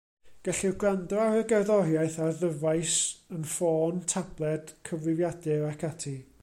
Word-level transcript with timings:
Gellir 0.45 0.71
gwrando 0.83 1.19
ar 1.25 1.35
y 1.41 1.43
gerddoriaeth 1.51 2.17
ar 2.27 2.33
ddyfais, 2.39 2.97
yn 3.39 3.45
ffôn, 3.53 4.03
tabled, 4.15 4.75
cyfrifiadur 4.91 5.69
ac 5.73 5.89
ati. 5.93 6.21